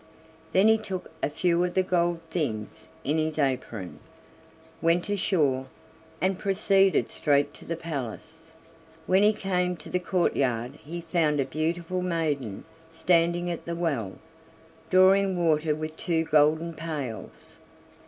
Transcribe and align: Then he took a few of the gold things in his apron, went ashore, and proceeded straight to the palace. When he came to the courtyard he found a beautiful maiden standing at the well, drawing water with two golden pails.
Then 0.51 0.67
he 0.67 0.79
took 0.79 1.11
a 1.21 1.29
few 1.29 1.63
of 1.63 1.75
the 1.75 1.83
gold 1.83 2.23
things 2.23 2.87
in 3.03 3.19
his 3.19 3.37
apron, 3.37 3.99
went 4.81 5.09
ashore, 5.09 5.67
and 6.19 6.39
proceeded 6.39 7.11
straight 7.11 7.53
to 7.53 7.65
the 7.65 7.75
palace. 7.75 8.53
When 9.05 9.21
he 9.21 9.31
came 9.31 9.77
to 9.77 9.91
the 9.91 9.99
courtyard 9.99 10.79
he 10.83 11.01
found 11.01 11.39
a 11.39 11.45
beautiful 11.45 12.01
maiden 12.01 12.63
standing 12.91 13.47
at 13.51 13.65
the 13.65 13.75
well, 13.75 14.13
drawing 14.89 15.37
water 15.37 15.75
with 15.75 15.97
two 15.97 16.23
golden 16.23 16.73
pails. 16.73 17.59